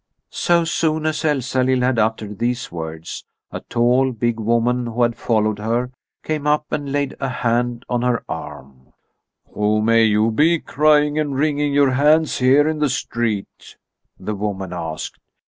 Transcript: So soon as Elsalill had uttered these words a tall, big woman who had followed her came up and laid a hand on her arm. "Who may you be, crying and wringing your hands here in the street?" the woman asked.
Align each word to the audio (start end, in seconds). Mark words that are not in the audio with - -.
So 0.33 0.63
soon 0.65 1.05
as 1.05 1.23
Elsalill 1.23 1.81
had 1.83 1.99
uttered 1.99 2.39
these 2.39 2.71
words 2.71 3.23
a 3.51 3.59
tall, 3.59 4.11
big 4.11 4.39
woman 4.39 4.87
who 4.87 5.03
had 5.03 5.15
followed 5.15 5.59
her 5.59 5.91
came 6.23 6.47
up 6.47 6.65
and 6.71 6.91
laid 6.91 7.15
a 7.19 7.29
hand 7.29 7.85
on 7.87 8.01
her 8.01 8.23
arm. 8.27 8.93
"Who 9.53 9.79
may 9.83 10.05
you 10.05 10.31
be, 10.31 10.57
crying 10.57 11.19
and 11.19 11.35
wringing 11.35 11.71
your 11.71 11.91
hands 11.91 12.39
here 12.39 12.67
in 12.67 12.79
the 12.79 12.89
street?" 12.89 13.77
the 14.19 14.33
woman 14.33 14.73
asked. 14.73 15.19